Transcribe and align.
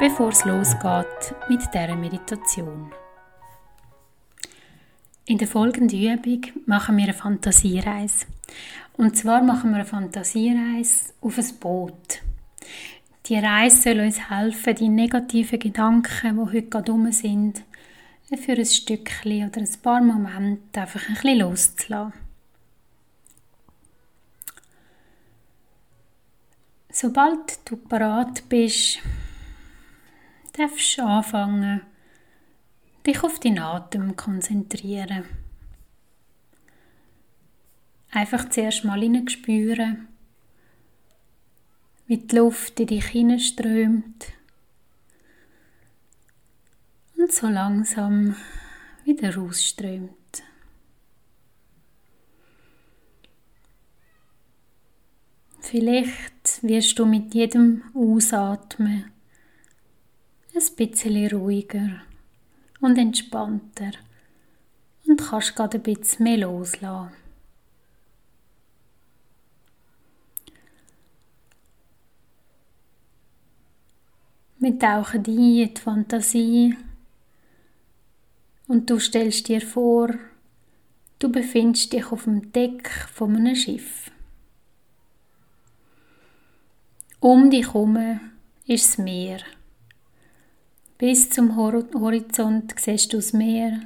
bevor 0.00 0.30
es 0.30 0.44
losgeht 0.44 1.34
mit 1.48 1.60
dieser 1.72 1.94
Meditation. 1.94 2.92
In 5.26 5.38
der 5.38 5.48
folgenden 5.48 5.98
Übung 5.98 6.42
machen 6.66 6.96
wir 6.96 7.04
eine 7.04 7.14
Fantasiereise. 7.14 8.26
Und 8.96 9.16
zwar 9.16 9.42
machen 9.42 9.70
wir 9.70 9.76
eine 9.76 9.84
Fantasiereise 9.84 11.12
auf 11.20 11.38
ein 11.38 11.58
Boot. 11.60 12.22
Die 13.26 13.36
Reise 13.36 13.82
soll 13.82 14.00
uns 14.00 14.28
helfen, 14.28 14.74
die 14.74 14.88
negativen 14.88 15.58
Gedanken, 15.58 16.36
die 16.36 16.52
heute 16.52 16.62
gerade 16.62 16.92
rum 16.92 17.10
sind, 17.12 17.62
für 18.36 18.52
ein 18.52 18.66
Stückchen 18.66 19.48
oder 19.48 19.60
ein 19.60 19.80
paar 19.82 20.00
Momente 20.00 20.80
einfach 20.80 21.08
ein 21.08 21.14
bisschen 21.14 21.38
loszulassen. 21.38 22.12
Sobald 26.90 27.58
du 27.64 27.76
bereit 27.76 28.48
bist, 28.48 29.00
darfst 30.54 30.98
du 30.98 31.02
anfangen, 31.02 31.82
dich 33.06 33.22
auf 33.22 33.38
deinen 33.38 33.58
Atem 33.58 34.16
konzentrieren. 34.16 35.24
Einfach 38.10 38.48
zuerst 38.48 38.84
mal 38.84 39.00
hineinspüren, 39.00 40.08
wie 42.06 42.18
die 42.18 42.36
Luft 42.36 42.78
in 42.80 42.86
dich 42.86 43.06
hineinströmt 43.06 44.26
und 47.16 47.32
so 47.32 47.48
langsam 47.48 48.36
wieder 49.04 49.34
rausströmt. 49.34 50.12
Vielleicht 55.60 56.62
wirst 56.62 56.98
du 56.98 57.06
mit 57.06 57.34
jedem 57.34 57.82
Ausatmen 57.94 59.13
ein 60.70 60.76
bisschen 60.76 61.30
ruhiger 61.32 62.02
und 62.80 62.98
entspannter 62.98 63.92
und 65.06 65.20
kannst 65.20 65.56
gerade 65.56 65.78
ein 65.78 65.82
bisschen 65.82 66.24
mehr 66.24 66.38
loslassen. 66.38 67.12
Wir 74.58 74.78
tauchen 74.78 75.22
ein 75.24 75.62
in 75.64 75.74
die 75.74 75.80
Fantasie 75.80 76.74
und 78.66 78.88
du 78.88 78.98
stellst 78.98 79.48
dir 79.48 79.60
vor, 79.60 80.14
du 81.18 81.30
befindest 81.30 81.92
dich 81.92 82.10
auf 82.10 82.24
dem 82.24 82.50
Deck 82.50 82.88
von 83.12 83.36
einem 83.36 83.54
Schiff. 83.54 84.10
Um 87.20 87.50
dich 87.50 87.66
herum 87.66 88.20
ist 88.66 88.86
das 88.86 88.98
Meer. 88.98 89.40
Bis 91.04 91.28
zum 91.28 91.56
Horizont 91.56 92.72
siehst 92.80 93.12
du 93.12 93.18
das 93.18 93.34
Meer 93.34 93.78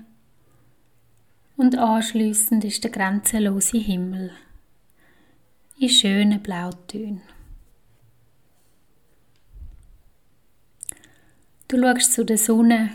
und 1.56 1.76
anschließend 1.76 2.64
ist 2.64 2.84
der 2.84 2.92
grenzenlose 2.92 3.78
Himmel 3.78 4.30
in 5.80 5.88
schönen 5.88 6.40
Blautönen. 6.40 7.22
Du 11.66 11.82
schaust 11.82 12.12
zu 12.12 12.24
der 12.24 12.38
Sonne 12.38 12.92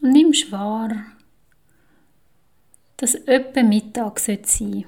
und 0.00 0.12
nimmst 0.12 0.50
wahr, 0.50 1.04
dass 2.96 3.14
etwa 3.14 3.62
Mittag 3.62 4.18
sein 4.20 4.44
sollte, 4.44 4.86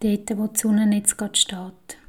dort, 0.00 0.36
wo 0.36 0.48
die 0.48 0.58
Sonne 0.58 0.96
jetzt 0.96 1.16
gerade 1.16 1.36
steht. 1.36 2.01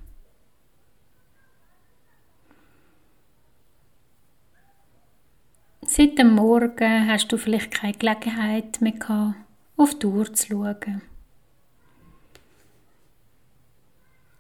Seit 5.86 6.18
dem 6.18 6.36
Morgen 6.36 7.08
hast 7.08 7.32
du 7.32 7.38
vielleicht 7.38 7.72
keine 7.72 7.94
Gelegenheit 7.94 8.80
mehr 8.80 8.94
gehabt, 8.94 9.36
auf 9.76 9.98
die 10.00 10.06
Uhr 10.06 10.34
zu 10.34 10.48
schauen. 10.48 11.02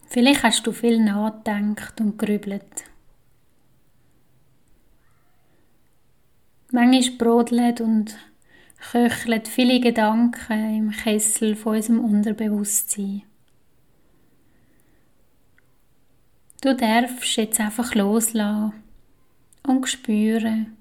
Vielleicht 0.07 0.43
hast 0.43 0.65
du 0.65 0.71
viel 0.71 1.03
nachgedacht 1.03 1.99
und 1.99 2.17
grübelt. 2.17 2.85
Manchmal 6.71 7.17
brodelt 7.17 7.81
und 7.81 8.15
köchelt 8.91 9.47
viele 9.47 9.79
Gedanken 9.79 10.77
im 10.77 10.91
Kessel 10.91 11.55
von 11.55 11.75
unserem 11.75 11.99
Unterbewusstsein. 11.99 13.23
Du 16.61 16.73
darfst 16.75 17.35
jetzt 17.35 17.59
einfach 17.59 17.93
loslassen 17.95 18.73
und 19.67 19.89
spüren, 19.89 20.77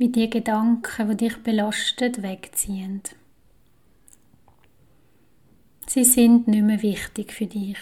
wie 0.00 0.08
die 0.08 0.30
Gedanken, 0.30 1.10
die 1.10 1.28
dich 1.28 1.36
belasten, 1.42 2.22
wegziehen. 2.22 3.02
Sie 5.86 6.04
sind 6.04 6.48
nicht 6.48 6.62
mehr 6.62 6.80
wichtig 6.80 7.34
für 7.34 7.44
dich. 7.44 7.76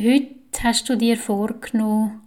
Heute 0.00 0.34
hast 0.64 0.88
du 0.88 0.96
dir 0.96 1.16
vorgenommen, 1.16 2.22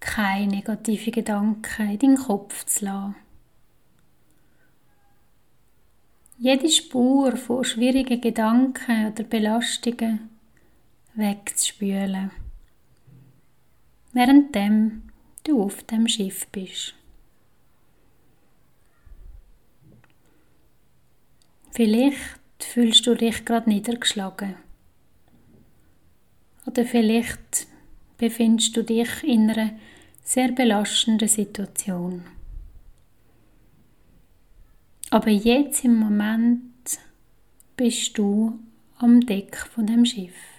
keine 0.00 0.48
negativen 0.48 1.14
Gedanken 1.14 1.88
in 1.88 1.98
deinen 1.98 2.16
Kopf 2.18 2.66
zu 2.66 2.84
lassen. 2.84 3.16
Jede 6.36 6.68
Spur 6.68 7.38
von 7.38 7.64
schwierigen 7.64 8.20
Gedanken 8.20 9.12
oder 9.12 9.24
Belastungen 9.24 10.28
wegzuspülen 11.14 12.32
währenddem 14.16 15.02
du 15.44 15.62
auf 15.62 15.82
dem 15.82 16.08
Schiff 16.08 16.46
bist. 16.48 16.94
Vielleicht 21.70 22.38
fühlst 22.58 23.06
du 23.06 23.14
dich 23.14 23.44
gerade 23.44 23.68
niedergeschlagen. 23.68 24.54
Oder 26.64 26.86
vielleicht 26.86 27.66
befindest 28.16 28.74
du 28.74 28.82
dich 28.82 29.22
in 29.22 29.50
einer 29.50 29.72
sehr 30.24 30.50
belastenden 30.50 31.28
Situation. 31.28 32.24
Aber 35.10 35.28
jetzt 35.28 35.84
im 35.84 35.96
Moment 35.96 36.62
bist 37.76 38.16
du 38.16 38.58
am 38.96 39.20
Deck 39.20 39.58
von 39.58 39.86
dem 39.86 40.06
Schiff 40.06 40.55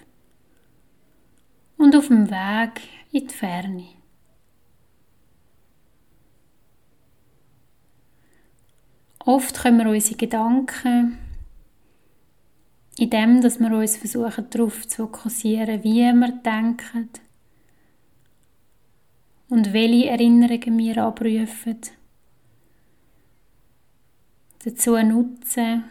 und 1.78 1.96
auf 1.96 2.08
dem 2.08 2.30
Weg 2.30 2.82
in 3.12 3.26
die 3.26 3.34
Ferne. 3.34 3.88
Oft 9.20 9.62
können 9.62 9.78
wir 9.78 9.90
unsere 9.90 10.16
Gedanken 10.16 11.18
in 12.98 13.10
dem, 13.10 13.40
dass 13.40 13.60
wir 13.60 13.70
uns 13.70 13.96
versuchen, 13.96 14.50
darauf 14.50 14.88
zu 14.88 15.06
fokussieren, 15.06 15.84
wie 15.84 16.00
wir 16.00 16.32
denken 16.44 17.10
und 19.48 19.72
welche 19.72 20.08
Erinnerungen 20.08 20.78
wir 20.78 21.04
abrufen, 21.04 21.78
dazu 24.64 24.96
nutzen, 24.96 25.84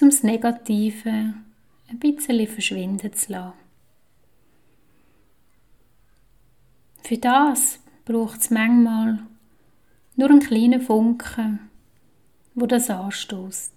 um 0.00 0.08
das 0.10 0.22
Negative 0.22 1.34
ein 1.88 1.98
bisschen 2.00 2.46
verschwinden 2.48 3.12
zu 3.12 3.32
lassen. 3.32 3.61
Für 7.02 7.18
das 7.18 7.80
braucht 8.04 8.40
es 8.40 8.50
manchmal 8.50 9.18
nur 10.16 10.30
einen 10.30 10.40
kleinen 10.40 10.80
Funken, 10.80 11.70
wo 12.54 12.66
das 12.66 12.90
anstößt. 12.90 13.72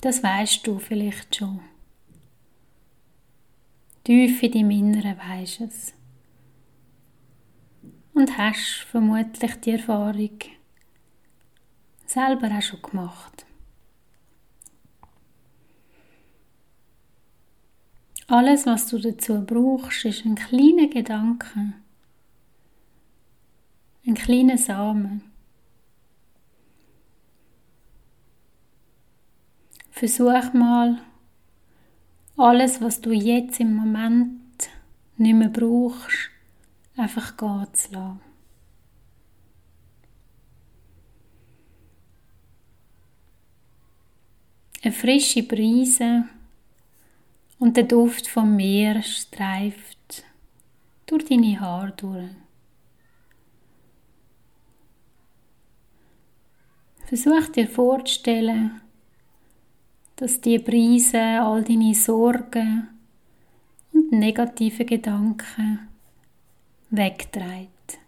Das 0.00 0.22
weißt 0.22 0.66
du 0.66 0.78
vielleicht 0.78 1.36
schon. 1.36 1.60
Tief 4.04 4.42
in 4.42 4.52
deinem 4.52 4.70
Inneren 4.70 5.18
weisst 5.18 5.60
es. 5.60 5.92
Und 8.14 8.36
hast 8.38 8.86
vermutlich 8.90 9.54
die 9.56 9.72
Erfahrung 9.72 10.38
selber 12.06 12.48
auch 12.56 12.62
schon 12.62 12.82
gemacht. 12.82 13.46
Alles, 18.30 18.64
was 18.64 18.86
du 18.86 19.00
dazu 19.00 19.44
brauchst, 19.44 20.04
ist 20.04 20.24
ein 20.24 20.36
kleiner 20.36 20.86
Gedanke, 20.86 21.72
ein 24.06 24.14
kleiner 24.14 24.56
Samen. 24.56 25.22
Versuch 29.90 30.52
mal, 30.52 31.00
alles, 32.36 32.80
was 32.80 33.00
du 33.00 33.10
jetzt 33.10 33.58
im 33.58 33.74
Moment 33.74 34.70
nicht 35.16 35.34
mehr 35.34 35.48
brauchst, 35.48 36.30
einfach 36.96 37.36
gehen 37.36 37.66
zu 37.74 37.92
lassen. 37.92 38.20
Eine 44.84 44.92
frische 44.92 45.42
Brise 45.42 46.26
und 47.60 47.76
der 47.76 47.84
Duft 47.84 48.26
vom 48.26 48.56
Meer 48.56 49.02
streift 49.02 50.24
durch 51.06 51.26
deine 51.26 51.60
Haare 51.60 51.92
durch. 51.92 52.30
Versuch 57.06 57.48
dir 57.48 57.68
vorzustellen, 57.68 58.80
dass 60.16 60.40
die 60.40 60.58
Brise 60.58 61.20
all 61.20 61.62
deine 61.62 61.94
Sorgen 61.94 62.88
und 63.92 64.12
negative 64.12 64.84
Gedanken 64.84 65.88
wegtreibt. 66.90 67.98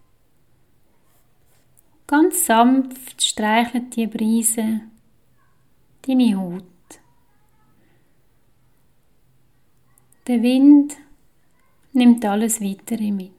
Ganz 2.07 2.47
sanft 2.47 3.23
streichelt 3.23 3.97
die 3.97 4.07
Brise 4.07 4.81
deine 6.07 6.37
Haut. 6.37 6.72
Der 10.29 10.41
Wind 10.41 10.97
nimmt 11.93 12.25
alles 12.25 12.61
Weitere 12.61 13.11
mit. 13.11 13.33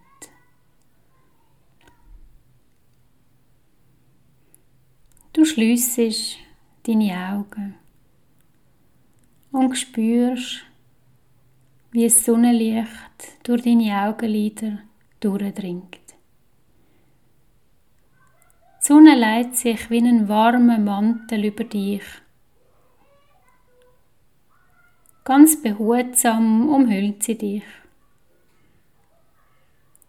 Du 5.31 5.45
schliessest 5.45 6.39
deine 6.85 7.13
Augen 7.15 7.75
und 9.53 9.77
spürst, 9.77 10.65
wie 11.91 12.03
das 12.03 12.25
Sonnenlicht 12.25 12.89
durch 13.44 13.62
deine 13.62 14.01
Augenlider 14.01 14.80
durchdringt. 15.21 16.00
Die 18.81 18.88
Sonne 18.88 19.15
leitet 19.15 19.56
sich 19.56 19.89
wie 19.89 20.00
einen 20.00 20.27
warmen 20.27 20.83
Mantel 20.83 21.45
über 21.45 21.63
dich 21.63 22.03
Ganz 25.23 25.61
behutsam 25.61 26.67
umhüllt 26.67 27.23
sie 27.23 27.37
dich. 27.37 27.63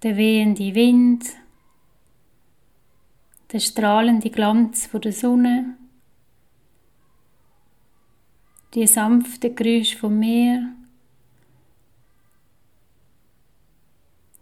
Der 0.03 0.17
wehende 0.17 0.75
Wind, 0.75 1.25
der 3.53 3.61
strahlende 3.61 4.29
Glanz 4.29 4.87
von 4.87 5.01
der 5.01 5.13
Sonne, 5.13 5.77
die 8.75 8.89
sanfte 8.89 9.55
Geräusche 9.55 9.97
vom 9.97 10.19
Meer, 10.19 10.73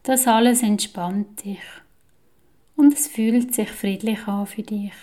das 0.04 0.26
alles 0.26 0.62
entspannt 0.62 1.44
dich 1.44 1.60
und 2.76 2.94
es 2.94 3.08
fühlt 3.08 3.54
sich 3.54 3.70
friedlich 3.70 4.26
an 4.26 4.46
für 4.46 4.62
dich. 4.62 4.94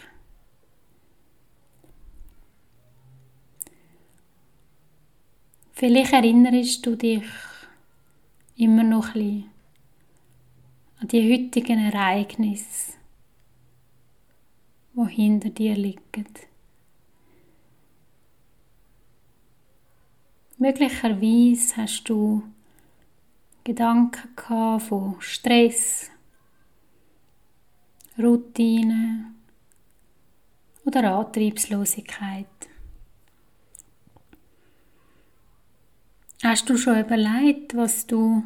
Vielleicht 5.80 6.12
erinnerst 6.12 6.86
du 6.86 6.98
dich 6.98 7.24
immer 8.58 8.84
noch 8.84 9.16
ein 9.16 9.44
bisschen 9.44 9.50
an 11.00 11.08
die 11.08 11.32
heutigen 11.32 11.80
Ereignisse, 11.80 12.98
die 14.94 15.10
hinter 15.10 15.50
dir 15.52 15.76
liegen. 15.76 16.28
Möglicherweise 20.58 21.78
hast 21.78 22.04
du 22.10 22.44
Gedanken 23.64 24.82
von 24.82 25.16
Stress, 25.22 26.12
Routine 28.18 29.32
oder 30.84 31.16
Antriebslosigkeit. 31.16 32.69
Hast 36.42 36.70
du 36.70 36.78
schon 36.78 36.98
überlegt, 36.98 37.76
was 37.76 38.08
du 38.08 38.46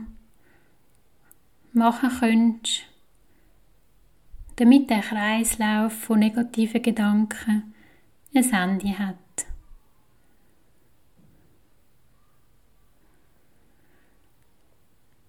machen 1.73 2.09
könntest, 2.19 2.85
damit 4.55 4.89
der 4.89 5.01
Kreislauf 5.01 5.93
von 5.93 6.19
negativen 6.19 6.81
Gedanken 6.81 7.75
ein 8.33 8.51
Ende 8.51 8.97
hat? 8.97 9.15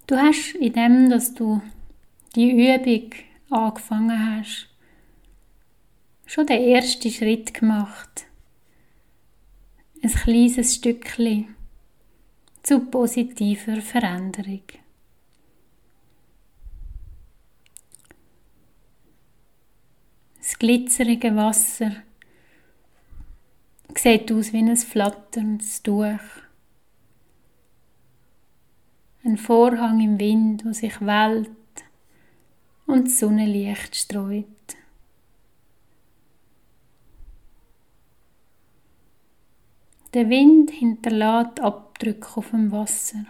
Du 0.07 0.15
hast 0.15 0.55
in 0.55 0.73
dem, 0.73 1.09
dass 1.11 1.35
du 1.35 1.61
die 2.35 2.49
Übung 2.49 3.11
angefangen 3.51 4.37
hast, 4.37 4.69
schon 6.25 6.47
den 6.47 6.63
ersten 6.63 7.11
Schritt 7.11 7.53
gemacht. 7.53 8.25
Ein 10.01 10.09
kleines 10.09 10.75
Stückchen 10.75 11.54
zu 12.65 12.79
positiver 12.79 13.79
Veränderung. 13.79 14.63
Das 20.37 20.57
glitzerige 20.57 21.35
Wasser 21.35 21.91
sieht 23.95 24.31
aus 24.31 24.51
wie 24.51 24.57
ein 24.57 24.75
flatterndes 24.75 25.83
Tuch. 25.83 26.19
Ein 29.23 29.37
Vorhang 29.37 30.01
im 30.01 30.19
Wind, 30.19 30.65
wo 30.65 30.73
sich 30.73 30.99
wellt 31.01 31.51
und 32.87 33.11
Sonnenlicht 33.11 33.95
streut. 33.95 34.45
Der 40.15 40.29
Wind 40.29 40.71
hinterlässt 40.71 41.59
Abdrücke 42.05 42.37
auf 42.37 42.51
dem 42.51 42.71
Wasser 42.71 43.25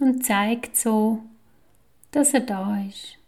und 0.00 0.24
zeigt 0.24 0.76
so, 0.76 1.22
dass 2.10 2.32
er 2.32 2.40
da 2.40 2.80
ist. 2.80 3.18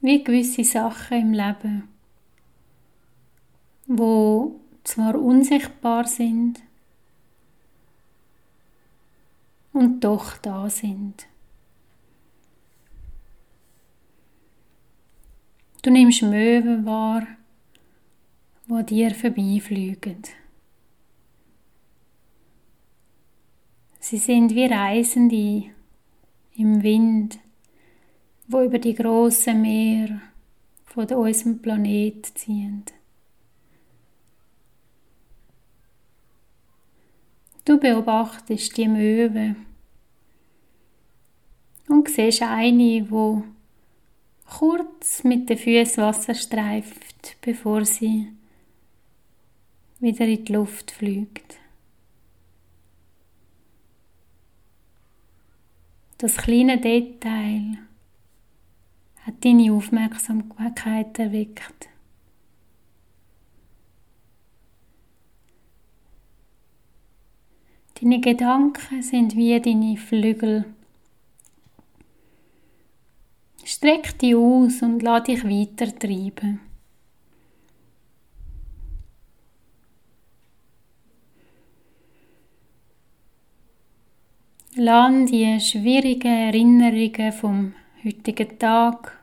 Wie 0.00 0.24
gewisse 0.24 0.64
Sachen 0.64 1.20
im 1.20 1.32
Leben, 1.34 1.88
wo 3.86 4.58
zwar 4.84 5.14
unsichtbar 5.16 6.06
sind 6.06 6.62
und 9.74 10.00
doch 10.00 10.38
da 10.38 10.70
sind. 10.70 11.26
Du 15.82 15.90
nimmst 15.90 16.22
Möwen 16.22 16.86
wahr, 16.86 17.26
an 18.70 18.86
dir 18.86 19.14
vorbeifliegen. 19.14 20.22
Sie 23.98 24.18
sind 24.18 24.54
wie 24.54 24.66
Reisende 24.66 25.70
im 26.56 26.82
Wind, 26.82 27.38
wo 28.48 28.62
über 28.62 28.78
die 28.78 28.94
großen 28.94 29.60
Meer 29.60 30.20
von 30.84 31.06
unserem 31.12 31.60
Planet 31.60 32.26
ziehen. 32.26 32.84
Du 37.64 37.78
beobachtest 37.78 38.76
die 38.76 38.88
Möwe 38.88 39.54
und 41.88 42.08
siehst 42.08 42.42
eine, 42.42 43.06
wo 43.10 43.44
kurz 44.44 45.22
mit 45.22 45.48
den 45.48 45.58
Füßen 45.58 46.02
Wasser 46.02 46.34
streift, 46.34 47.36
bevor 47.42 47.84
sie 47.84 48.32
wieder 50.00 50.26
in 50.26 50.44
die 50.44 50.52
Luft 50.52 50.90
fliegt. 50.90 51.58
Das 56.18 56.36
kleine 56.36 56.78
Detail 56.78 57.78
hat 59.24 59.44
deine 59.44 59.72
Aufmerksamkeit 59.72 61.18
erweckt. 61.18 61.88
Deine 68.00 68.20
Gedanken 68.20 69.02
sind 69.02 69.36
wie 69.36 69.60
deine 69.60 69.96
Flügel 69.96 70.64
Streck 73.80 74.18
dich 74.18 74.34
aus 74.34 74.82
und 74.82 75.00
lass 75.02 75.24
dich 75.24 75.44
weiter 75.44 75.96
treiben. 75.96 76.60
Lass 84.82 85.30
die 85.30 85.60
schwierigen 85.60 86.32
Erinnerungen 86.32 87.32
vom 87.32 87.74
heutigen 88.02 88.58
Tag 88.58 89.22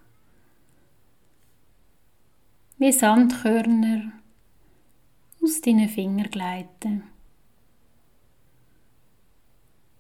wie 2.78 2.92
Sandkörner 2.92 4.12
aus 5.42 5.60
deinen 5.62 5.90
Fingern 5.90 6.30
gleiten. 6.30 7.02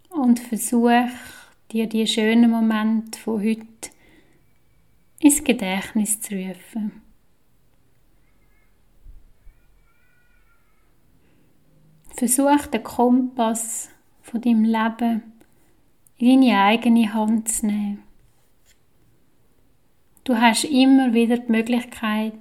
Und 0.10 0.40
versuch 0.40 1.10
dir 1.72 1.90
die 1.90 2.06
schönen 2.06 2.52
Momente 2.52 3.18
von 3.18 3.42
heute 3.42 3.90
ins 5.18 5.44
Gedächtnis 5.44 6.22
zu 6.22 6.36
rufen. 6.36 7.02
Versuch 12.16 12.68
den 12.68 12.84
Kompass 12.84 13.90
von 14.22 14.40
deinem 14.40 14.64
Leben 14.64 15.34
in 16.18 16.42
deine 16.42 16.64
eigene 16.64 17.14
Hand 17.14 17.50
zu 17.50 17.68
nehmen. 17.68 18.04
Du 20.24 20.36
hast 20.36 20.66
immer 20.66 21.14
wieder 21.14 21.38
die 21.38 21.52
Möglichkeit, 21.52 22.34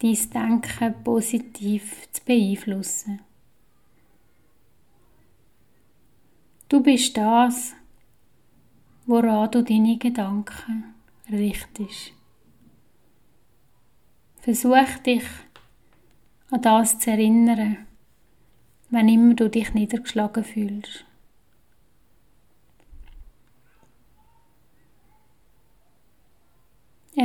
dein 0.00 0.30
Denken 0.30 0.94
positiv 1.02 2.10
zu 2.12 2.22
beeinflussen. 2.24 3.22
Du 6.68 6.82
bist 6.82 7.16
das, 7.16 7.74
woran 9.06 9.50
du 9.50 9.62
deine 9.62 9.96
Gedanken 9.96 10.92
richtest. 11.30 12.12
Versuch 14.40 14.98
dich 15.06 15.24
an 16.50 16.60
das 16.60 16.98
zu 16.98 17.10
erinnern, 17.12 17.78
wenn 18.90 19.08
immer 19.08 19.34
du 19.34 19.48
dich 19.48 19.72
niedergeschlagen 19.72 20.44
fühlst. 20.44 21.05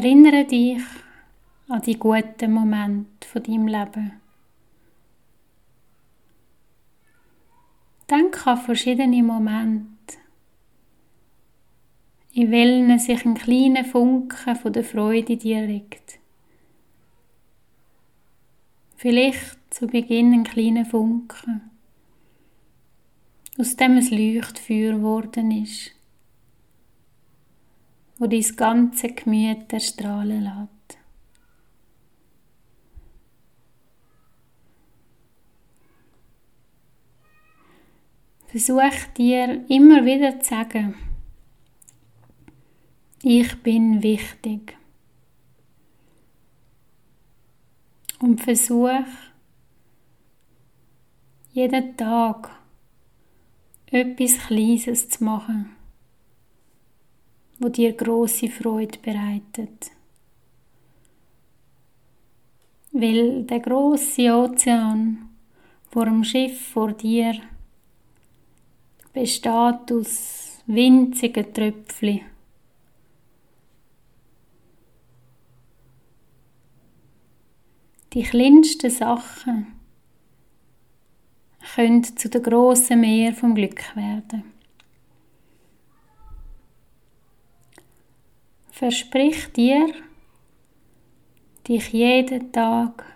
Erinnere 0.04 0.46
dich 0.46 0.82
an 1.68 1.84
die 1.84 2.00
guten 2.00 2.52
Momente 2.52 3.28
von 3.28 3.44
deinem 3.44 3.68
Leben. 3.68 4.14
Denk 8.10 8.48
an 8.48 8.58
verschiedene 8.58 9.22
Momente, 9.22 10.18
in 12.34 12.50
welchen 12.50 12.98
sich 12.98 13.24
ein 13.24 13.36
kleiner 13.36 13.86
Funken 13.86 14.56
von 14.56 14.74
der 14.74 14.84
Freude 14.84 15.38
dir 15.38 15.60
regt. 15.60 16.18
Vielleicht 18.96 19.60
zu 19.70 19.86
Beginn 19.86 20.34
ein 20.34 20.44
kleiner 20.46 20.86
Funken, 20.86 21.70
aus 23.60 23.76
dem 23.76 23.98
es 23.98 24.10
Leuchtfeuer 24.10 24.94
geworden 24.94 25.52
ist, 25.52 25.92
wo 28.22 28.28
dein 28.28 28.56
ganze 28.56 29.14
Gemüt 29.14 29.74
erstrahlen 29.74 30.44
lässt. 30.44 31.00
Versuch 38.46 39.08
dir 39.18 39.66
immer 39.70 40.06
wieder 40.06 40.40
zu 40.40 40.50
sagen, 40.52 40.94
ich 43.24 43.56
bin 43.64 44.04
wichtig. 44.04 44.78
Und 48.20 48.40
versuch 48.40 49.08
jeden 51.54 51.98
Tag 51.98 52.52
etwas 53.88 54.38
Kleines 54.46 55.10
zu 55.10 55.24
machen, 55.24 55.76
wo 57.62 57.70
dir 57.70 57.94
große 57.94 58.50
Freude 58.50 58.98
bereitet. 59.00 59.92
Weil 62.92 63.44
der 63.44 63.60
große 63.60 64.34
Ozean 64.34 65.30
vor 65.92 66.06
dem 66.06 66.24
Schiff 66.24 66.60
vor 66.70 66.92
dir 66.94 67.36
besteht 69.14 69.92
aus 69.92 70.64
winzigen 70.66 71.54
Tröpfchen. 71.54 72.22
Die 78.14 78.24
kleinsten 78.24 78.90
Sachen 78.90 79.68
können 81.76 82.04
zu 82.04 82.28
der 82.28 82.42
grossen 82.42 83.02
Meer 83.02 83.34
vom 83.34 83.54
Glück 83.54 83.96
werden. 83.96 84.61
Versprich 88.72 89.52
dir, 89.54 89.94
dich 91.68 91.94
jeden 91.94 92.52
Tag 92.52 93.06
an 93.06 93.12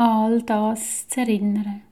all 0.00 0.42
das 0.42 1.08
zu 1.08 1.20
erinnern. 1.20 1.82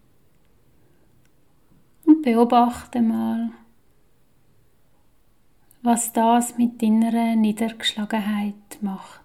Und 2.06 2.22
beobachte 2.22 3.02
mal, 3.02 3.50
was 5.82 6.12
das 6.12 6.56
mit 6.56 6.80
deiner 6.80 7.36
Niedergeschlagenheit 7.36 8.78
macht. 8.80 9.20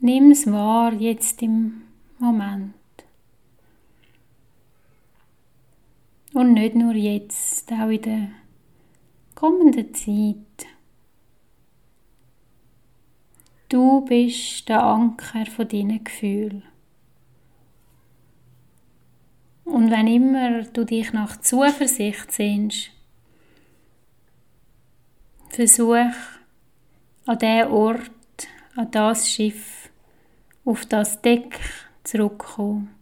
Nimm 0.00 0.30
es 0.30 0.50
wahr 0.50 0.92
jetzt 0.94 1.42
im 1.42 1.82
Moment. 2.18 2.77
Und 6.34 6.54
nicht 6.54 6.74
nur 6.74 6.94
jetzt, 6.94 7.72
auch 7.72 7.88
in 7.88 8.02
der 8.02 8.28
kommenden 9.34 9.94
Zeit. 9.94 10.66
Du 13.68 14.04
bist 14.04 14.68
der 14.68 14.82
Anker 14.82 15.46
von 15.46 15.68
deinen 15.68 16.02
Gefühlen. 16.04 16.62
Und 19.64 19.90
wenn 19.90 20.06
immer 20.06 20.62
du 20.62 20.84
dich 20.84 21.12
nach 21.12 21.40
Zuversicht 21.40 22.32
sehnst, 22.32 22.90
versuch 25.50 25.96
an 27.26 27.38
den 27.38 27.66
Ort, 27.68 28.48
an 28.76 28.90
das 28.90 29.28
Schiff, 29.30 29.90
auf 30.64 30.86
das 30.86 31.20
Deck 31.20 31.60
zurückkommen. 32.04 32.97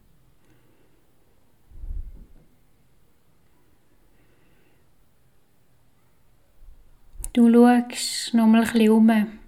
Du 7.36 7.52
schaust 7.52 8.32
nochmal 8.32 8.62
ein 8.64 8.72
bisschen 8.72 8.90
um. 8.90 9.38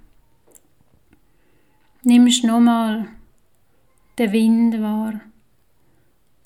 Nimmst 2.03 2.45
nochmal 2.45 3.09
den 4.19 4.33
Wind 4.33 4.83
wahr, 4.83 5.23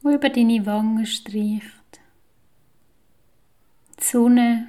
der 0.05 0.15
über 0.15 0.29
deine 0.29 0.65
Wangen 0.65 1.05
streicht. 1.05 2.01
Die 3.99 4.05
Sonne, 4.05 4.69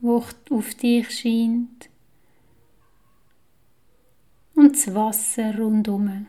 die 0.00 0.08
auf 0.52 0.74
dich 0.74 1.08
scheint 1.08 1.88
und 4.56 4.72
das 4.72 4.92
Wasser 4.92 5.56
rundum. 5.56 6.26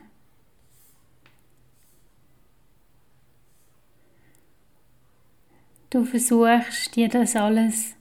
Du 5.90 6.04
versuchst 6.04 6.94
dir 6.94 7.08
das 7.08 7.34
alles 7.34 7.96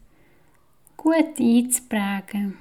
gut 1.10 1.40
einzuprägen. 1.40 2.58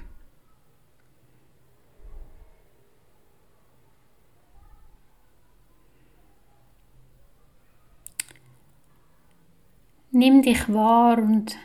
Nimm 10.11 10.41
dich 10.41 10.67
wahr 10.73 11.19
und 11.19 11.55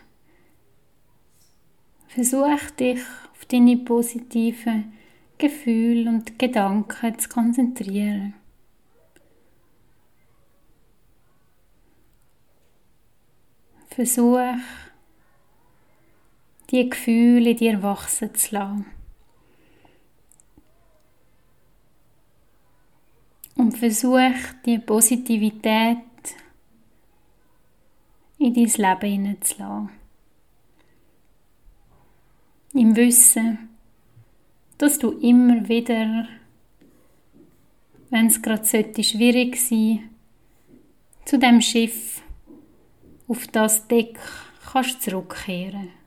versuch 2.09 2.71
dich 2.79 3.01
auf 3.33 3.47
deine 3.47 3.79
positiven 3.79 4.93
Gefühl 5.39 6.07
und 6.07 6.39
Gedanken 6.39 7.19
zu 7.19 7.29
konzentrieren. 7.31 8.35
Versuch, 13.89 14.59
die 16.75 16.91
Gefühle 16.91 17.51
in 17.53 17.57
dir 17.57 17.83
wachsen 17.83 18.35
zu 18.35 18.55
lassen. 18.55 18.87
Und 23.57 23.79
versuch, 23.79 24.19
die 24.67 24.79
Positivität 24.79 25.99
in 28.39 28.53
dein 28.53 28.65
Leben 28.65 29.13
hineinzulassen. 29.13 29.91
Im 32.73 32.97
Wissen, 32.97 33.69
dass 34.77 34.99
du 34.99 35.13
immer 35.13 35.69
wieder 35.69 36.27
wenn 38.15 38.29
es 38.29 38.41
gerade 38.41 38.65
schwierig 39.03 39.57
sein 39.57 40.09
zu 41.25 41.37
dem 41.37 41.61
Schiff 41.61 42.23
auf 43.27 43.49
das 43.49 43.89
Deck 43.89 44.17
kannst 44.73 45.03
zurückkehren. 45.03 46.04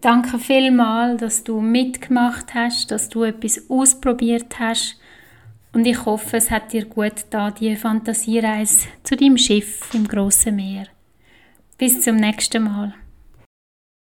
Danke 0.00 0.38
vielmals, 0.38 1.20
dass 1.20 1.44
du 1.44 1.60
mitgemacht 1.60 2.54
hast, 2.54 2.90
dass 2.90 3.08
du 3.08 3.24
etwas 3.24 3.68
ausprobiert 3.68 4.58
hast 4.60 5.00
und 5.72 5.86
ich 5.86 6.04
hoffe, 6.04 6.36
es 6.36 6.50
hat 6.50 6.72
dir 6.72 6.84
gut 6.84 7.26
da 7.30 7.50
die 7.50 7.74
Fantasiereise 7.74 8.88
zu 9.02 9.16
deinem 9.16 9.36
Schiff 9.36 9.92
im 9.92 10.06
großen 10.06 10.54
Meer. 10.54 10.86
Bis 11.78 12.02
zum 12.02 12.16
nächsten 12.16 12.64
Mal. 12.64 12.94